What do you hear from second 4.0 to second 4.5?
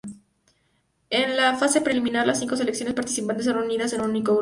un único grupo.